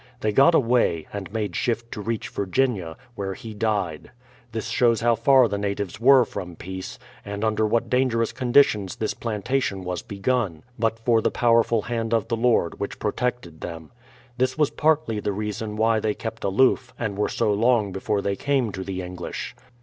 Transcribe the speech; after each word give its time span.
They 0.21 0.31
got 0.31 0.55
away, 0.55 1.05
and 1.13 1.31
made 1.31 1.55
shift 1.55 1.91
to 1.91 2.01
reach 2.01 2.29
Virginia, 2.29 2.97
where 3.13 3.35
he 3.35 3.53
died. 3.53 4.09
This 4.51 4.69
shows 4.69 5.01
how 5.01 5.13
far 5.13 5.47
the 5.47 5.59
natives 5.59 5.97
w^ere 5.97 6.25
from 6.25 6.55
peace, 6.55 6.97
and 7.23 7.43
under 7.43 7.67
what 7.67 7.87
dangerous 7.87 8.31
conditions 8.33 8.95
this 8.95 9.13
plantation 9.13 9.83
was 9.83 10.01
begun, 10.01 10.63
but 10.79 10.97
for 10.97 11.21
the 11.21 11.29
powerful 11.29 11.83
hand 11.83 12.15
of 12.15 12.29
the 12.29 12.35
Lord, 12.35 12.79
which 12.79 12.97
pro 12.97 13.11
tected 13.11 13.59
them. 13.59 13.91
This 14.39 14.57
was 14.57 14.71
partly 14.71 15.19
the 15.19 15.33
reason 15.33 15.75
why 15.75 15.99
they 15.99 16.15
kept 16.15 16.43
aloof, 16.43 16.95
and 16.97 17.15
were 17.15 17.29
so 17.29 17.53
long 17.53 17.91
before 17.91 18.23
they 18.23 18.35
came 18.35 18.71
to 18.71 18.83
the 18.83 19.03
English. 19.03 19.55